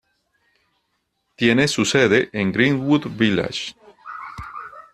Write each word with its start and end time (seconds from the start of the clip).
Tiene 1.35 1.67
su 1.67 1.85
sede 1.85 2.29
en 2.33 2.51
Greenwood 2.51 3.05
Village. 3.09 3.75